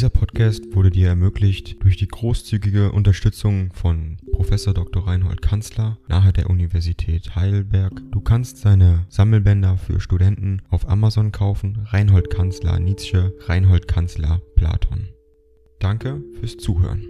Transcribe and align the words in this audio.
Dieser 0.00 0.08
Podcast 0.08 0.74
wurde 0.74 0.88
dir 0.88 1.08
ermöglicht 1.08 1.84
durch 1.84 1.98
die 1.98 2.08
großzügige 2.08 2.90
Unterstützung 2.90 3.70
von 3.74 4.16
Professor 4.32 4.72
Dr. 4.72 5.06
Reinhold 5.06 5.42
Kanzler 5.42 5.98
nahe 6.08 6.32
der 6.32 6.48
Universität 6.48 7.36
Heidelberg. 7.36 7.92
Du 8.10 8.22
kannst 8.22 8.56
seine 8.56 9.04
Sammelbänder 9.10 9.76
für 9.76 10.00
Studenten 10.00 10.62
auf 10.70 10.88
Amazon 10.88 11.32
kaufen. 11.32 11.86
Reinhold 11.90 12.30
Kanzler 12.30 12.78
Nietzsche, 12.78 13.34
Reinhold 13.40 13.88
Kanzler 13.88 14.40
Platon. 14.56 15.10
Danke 15.80 16.22
fürs 16.40 16.56
Zuhören. 16.56 17.04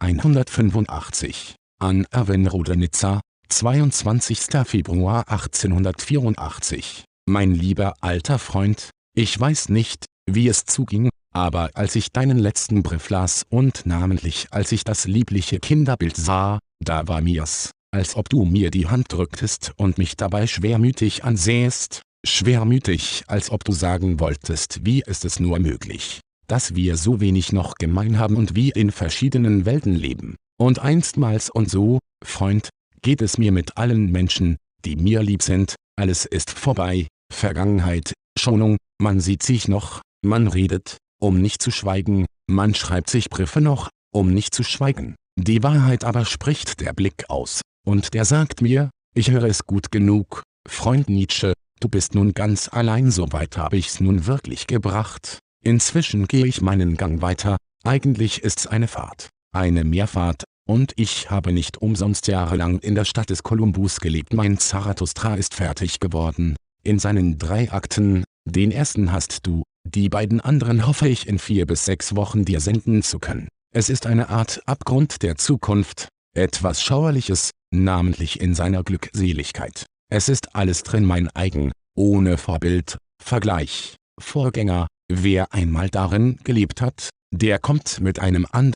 185 0.00 1.54
an 1.78 2.06
Erwin 2.10 2.46
Rodenitzer, 2.46 3.22
22. 3.48 4.40
Februar 4.66 5.26
1884. 5.30 7.04
Mein 7.24 7.54
lieber 7.54 7.94
alter 8.02 8.38
Freund, 8.38 8.90
ich 9.18 9.38
weiß 9.38 9.68
nicht, 9.70 10.04
wie 10.30 10.46
es 10.46 10.64
zuging, 10.64 11.10
aber 11.34 11.70
als 11.74 11.96
ich 11.96 12.12
deinen 12.12 12.38
letzten 12.38 12.84
Brief 12.84 13.10
las 13.10 13.44
und 13.48 13.84
namentlich 13.84 14.46
als 14.52 14.70
ich 14.70 14.84
das 14.84 15.08
liebliche 15.08 15.58
Kinderbild 15.58 16.14
sah, 16.16 16.60
da 16.78 17.08
war 17.08 17.20
mir's, 17.20 17.72
als 17.92 18.14
ob 18.14 18.28
du 18.28 18.44
mir 18.44 18.70
die 18.70 18.86
Hand 18.86 19.06
drücktest 19.08 19.72
und 19.76 19.98
mich 19.98 20.16
dabei 20.16 20.46
schwermütig 20.46 21.24
ansähest, 21.24 22.02
schwermütig, 22.24 23.24
als 23.26 23.50
ob 23.50 23.64
du 23.64 23.72
sagen 23.72 24.20
wolltest, 24.20 24.86
wie 24.86 25.02
ist 25.04 25.24
es 25.24 25.40
nur 25.40 25.58
möglich, 25.58 26.20
dass 26.46 26.76
wir 26.76 26.96
so 26.96 27.20
wenig 27.20 27.52
noch 27.52 27.74
gemein 27.74 28.20
haben 28.20 28.36
und 28.36 28.54
wie 28.54 28.70
in 28.70 28.92
verschiedenen 28.92 29.66
Welten 29.66 29.96
leben. 29.96 30.36
Und 30.60 30.78
einstmals 30.78 31.50
und 31.50 31.68
so, 31.68 31.98
Freund, 32.24 32.68
geht 33.02 33.20
es 33.20 33.36
mir 33.36 33.50
mit 33.50 33.78
allen 33.78 34.12
Menschen, 34.12 34.58
die 34.84 34.94
mir 34.94 35.24
lieb 35.24 35.42
sind, 35.42 35.74
alles 35.96 36.24
ist 36.24 36.52
vorbei, 36.52 37.08
Vergangenheit, 37.32 38.12
Schonung, 38.38 38.76
man 39.00 39.20
sieht 39.20 39.42
sich 39.42 39.68
noch, 39.68 40.02
man 40.24 40.48
redet, 40.48 40.98
um 41.20 41.40
nicht 41.40 41.62
zu 41.62 41.70
schweigen, 41.70 42.26
man 42.48 42.74
schreibt 42.74 43.10
sich 43.10 43.30
Briefe 43.30 43.60
noch, 43.60 43.88
um 44.12 44.32
nicht 44.32 44.54
zu 44.54 44.62
schweigen. 44.62 45.14
Die 45.38 45.62
Wahrheit 45.62 46.04
aber 46.04 46.24
spricht 46.24 46.80
der 46.80 46.92
Blick 46.92 47.30
aus, 47.30 47.60
und 47.86 48.14
der 48.14 48.24
sagt 48.24 48.60
mir, 48.60 48.90
ich 49.14 49.30
höre 49.30 49.44
es 49.44 49.66
gut 49.66 49.90
genug, 49.90 50.42
Freund 50.68 51.08
Nietzsche, 51.08 51.52
du 51.80 51.88
bist 51.88 52.14
nun 52.14 52.34
ganz 52.34 52.68
allein 52.72 53.10
so 53.10 53.32
weit 53.32 53.56
habe 53.56 53.76
ich's 53.76 54.00
nun 54.00 54.26
wirklich 54.26 54.66
gebracht. 54.66 55.38
Inzwischen 55.64 56.26
gehe 56.26 56.46
ich 56.46 56.60
meinen 56.60 56.96
Gang 56.96 57.22
weiter, 57.22 57.56
eigentlich 57.84 58.42
ist's 58.42 58.66
eine 58.66 58.88
Fahrt, 58.88 59.28
eine 59.52 59.84
Mehrfahrt, 59.84 60.44
und 60.68 60.92
ich 60.96 61.30
habe 61.30 61.52
nicht 61.52 61.78
umsonst 61.78 62.26
jahrelang 62.26 62.78
in 62.80 62.94
der 62.94 63.06
Stadt 63.06 63.30
des 63.30 63.42
Kolumbus 63.42 64.00
gelebt. 64.00 64.34
Mein 64.34 64.58
Zarathustra 64.58 65.34
ist 65.34 65.54
fertig 65.54 65.98
geworden, 65.98 66.56
in 66.82 66.98
seinen 66.98 67.38
drei 67.38 67.72
Akten, 67.72 68.24
den 68.48 68.70
ersten 68.70 69.12
hast 69.12 69.46
du, 69.46 69.62
die 69.86 70.08
beiden 70.08 70.40
anderen 70.40 70.86
hoffe 70.86 71.08
ich 71.08 71.26
in 71.26 71.38
vier 71.38 71.66
bis 71.66 71.84
sechs 71.84 72.16
Wochen 72.16 72.44
dir 72.44 72.60
senden 72.60 73.02
zu 73.02 73.18
können. 73.18 73.48
Es 73.74 73.88
ist 73.88 74.06
eine 74.06 74.28
Art 74.28 74.60
Abgrund 74.66 75.22
der 75.22 75.36
Zukunft, 75.36 76.08
etwas 76.34 76.82
Schauerliches, 76.82 77.50
namentlich 77.70 78.40
in 78.40 78.54
seiner 78.54 78.82
Glückseligkeit. 78.82 79.86
Es 80.10 80.28
ist 80.28 80.54
alles 80.54 80.82
drin 80.82 81.04
mein 81.04 81.28
eigen, 81.34 81.72
ohne 81.94 82.38
Vorbild, 82.38 82.98
Vergleich, 83.22 83.96
Vorgänger, 84.20 84.86
wer 85.08 85.52
einmal 85.52 85.90
darin 85.90 86.38
gelebt 86.44 86.80
hat, 86.80 87.10
der 87.30 87.58
kommt 87.58 88.00
mit 88.00 88.18
einem 88.20 88.46
an. 88.50 88.72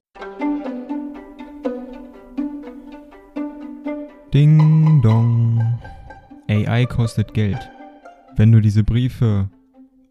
Ding 4.35 5.01
dong. 5.03 5.79
AI 6.49 6.87
kostet 6.87 7.35
Geld. 7.35 7.71
Wenn 8.37 8.51
du 8.53 8.61
diese 8.61 8.83
Briefe 8.83 9.51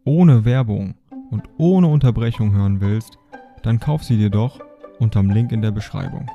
ohne 0.04 0.46
Werbung 0.46 0.96
und 1.30 1.44
ohne 1.58 1.88
Unterbrechung 1.88 2.54
hören 2.54 2.82
willst, 2.82 3.18
dann 3.64 3.80
kauf 3.80 4.04
sie 4.04 4.18
dir 4.18 4.30
doch 4.30 4.60
unterm 5.00 5.30
Link 5.30 5.52
in 5.52 5.62
der 5.62 5.72
Beschreibung. 5.72 6.30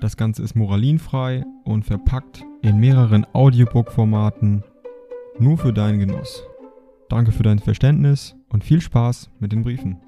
Das 0.00 0.16
Ganze 0.16 0.42
ist 0.42 0.54
moralinfrei 0.54 1.44
und 1.64 1.84
verpackt 1.84 2.44
in 2.62 2.78
mehreren 2.78 3.26
Audiobook-Formaten 3.32 4.62
nur 5.38 5.58
für 5.58 5.72
deinen 5.72 5.98
Genuss. 5.98 6.42
Danke 7.08 7.32
für 7.32 7.42
dein 7.42 7.58
Verständnis 7.58 8.34
und 8.48 8.64
viel 8.64 8.80
Spaß 8.80 9.30
mit 9.40 9.52
den 9.52 9.62
Briefen. 9.62 10.00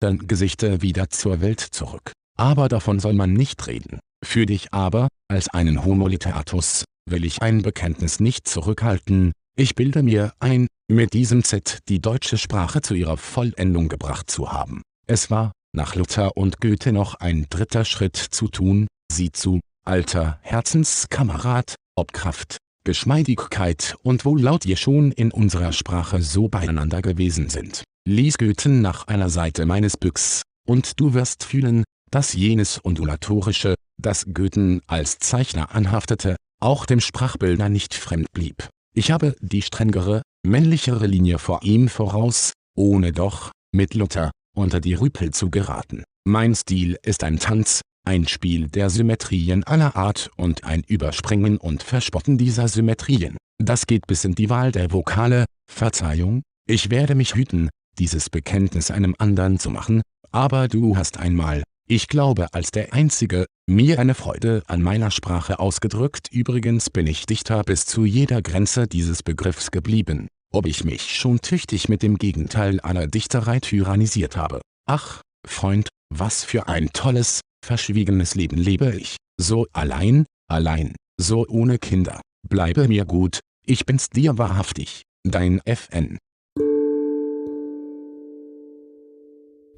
Dann 0.00 0.18
Gesichter 0.18 0.82
wieder 0.82 1.08
zur 1.08 1.40
Welt 1.40 1.60
zurück. 1.60 2.12
Aber 2.36 2.68
davon 2.68 2.98
soll 2.98 3.14
man 3.14 3.32
nicht 3.32 3.66
reden. 3.66 4.00
Für 4.22 4.44
dich 4.44 4.72
aber, 4.72 5.08
als 5.28 5.48
einen 5.48 5.84
Homo 5.84 6.08
literatus, 6.08 6.84
will 7.10 7.24
ich 7.24 7.42
ein 7.42 7.62
Bekenntnis 7.62 8.20
nicht 8.20 8.48
zurückhalten, 8.48 9.32
ich 9.56 9.74
bilde 9.74 10.02
mir 10.02 10.32
ein, 10.40 10.66
mit 10.88 11.12
diesem 11.12 11.44
Z 11.44 11.78
die 11.88 12.00
deutsche 12.00 12.38
Sprache 12.38 12.82
zu 12.82 12.94
ihrer 12.94 13.16
Vollendung 13.16 13.88
gebracht 13.88 14.30
zu 14.30 14.52
haben. 14.52 14.82
Es 15.06 15.30
war, 15.30 15.52
nach 15.74 15.94
Luther 15.94 16.36
und 16.36 16.60
Goethe 16.60 16.92
noch 16.92 17.14
ein 17.16 17.46
dritter 17.50 17.84
Schritt 17.84 18.16
zu 18.16 18.48
tun, 18.48 18.86
sieh 19.12 19.30
zu, 19.32 19.60
alter 19.84 20.38
Herzenskamerad, 20.42 21.76
ob 21.96 22.12
Kraft, 22.12 22.58
Geschmeidigkeit 22.84 23.96
und 24.02 24.24
Wohllaut 24.24 24.64
je 24.64 24.76
schon 24.76 25.12
in 25.12 25.30
unserer 25.30 25.72
Sprache 25.72 26.20
so 26.20 26.48
beieinander 26.48 27.00
gewesen 27.00 27.48
sind. 27.48 27.84
Lies 28.06 28.38
Goethe 28.38 28.68
nach 28.68 29.06
einer 29.06 29.30
Seite 29.30 29.66
meines 29.66 29.96
Büchs, 29.96 30.42
und 30.66 31.00
du 31.00 31.14
wirst 31.14 31.44
fühlen, 31.44 31.84
dass 32.10 32.32
jenes 32.32 32.78
Undulatorische, 32.78 33.74
das 34.00 34.26
Goethen 34.32 34.82
als 34.86 35.18
Zeichner 35.18 35.74
anhaftete, 35.74 36.36
auch 36.60 36.86
dem 36.86 37.00
Sprachbilder 37.00 37.68
nicht 37.68 37.94
fremd 37.94 38.28
blieb. 38.32 38.68
Ich 38.94 39.10
habe 39.10 39.34
die 39.40 39.62
strengere, 39.62 40.22
männlichere 40.46 41.06
Linie 41.06 41.38
vor 41.38 41.62
ihm 41.62 41.88
voraus, 41.88 42.52
ohne 42.76 43.12
doch, 43.12 43.50
mit 43.72 43.94
Luther, 43.94 44.30
unter 44.54 44.80
die 44.80 44.94
Rüpel 44.94 45.30
zu 45.32 45.50
geraten. 45.50 46.04
Mein 46.24 46.54
Stil 46.54 46.96
ist 47.02 47.24
ein 47.24 47.38
Tanz, 47.38 47.80
ein 48.06 48.28
Spiel 48.28 48.68
der 48.68 48.90
Symmetrien 48.90 49.64
aller 49.64 49.96
Art 49.96 50.30
und 50.36 50.64
ein 50.64 50.82
Überspringen 50.86 51.56
und 51.58 51.82
Verspotten 51.82 52.38
dieser 52.38 52.68
Symmetrien. 52.68 53.36
Das 53.58 53.86
geht 53.86 54.06
bis 54.06 54.24
in 54.24 54.34
die 54.34 54.50
Wahl 54.50 54.72
der 54.72 54.92
Vokale, 54.92 55.44
Verzeihung, 55.70 56.42
ich 56.68 56.90
werde 56.90 57.14
mich 57.14 57.34
hüten, 57.34 57.68
dieses 57.98 58.30
Bekenntnis 58.30 58.90
einem 58.90 59.14
anderen 59.18 59.58
zu 59.58 59.70
machen, 59.70 60.02
aber 60.30 60.68
du 60.68 60.96
hast 60.96 61.18
einmal, 61.18 61.62
ich 61.86 62.08
glaube 62.08 62.46
als 62.52 62.70
der 62.70 62.92
Einzige, 62.92 63.46
mir 63.66 63.98
eine 63.98 64.14
Freude 64.14 64.62
an 64.66 64.82
meiner 64.82 65.10
Sprache 65.10 65.58
ausgedrückt 65.58 66.28
übrigens 66.30 66.90
bin 66.90 67.06
ich 67.06 67.26
Dichter 67.26 67.62
bis 67.62 67.86
zu 67.86 68.04
jeder 68.04 68.42
Grenze 68.42 68.86
dieses 68.86 69.22
Begriffs 69.22 69.70
geblieben, 69.70 70.28
ob 70.52 70.66
ich 70.66 70.84
mich 70.84 71.14
schon 71.16 71.40
tüchtig 71.40 71.88
mit 71.88 72.02
dem 72.02 72.16
Gegenteil 72.18 72.80
aller 72.80 73.06
Dichterei 73.06 73.60
tyrannisiert 73.60 74.36
habe. 74.36 74.60
Ach, 74.86 75.22
Freund, 75.46 75.88
was 76.12 76.44
für 76.44 76.68
ein 76.68 76.90
tolles, 76.92 77.40
verschwiegenes 77.64 78.34
Leben 78.34 78.56
lebe 78.56 78.94
ich, 78.96 79.16
so 79.38 79.66
allein, 79.72 80.26
allein, 80.48 80.94
so 81.20 81.46
ohne 81.48 81.78
Kinder, 81.78 82.20
bleibe 82.48 82.88
mir 82.88 83.04
gut, 83.04 83.40
ich 83.66 83.86
bin's 83.86 84.08
dir 84.10 84.38
wahrhaftig, 84.38 85.02
dein 85.22 85.60
FN. 85.64 86.18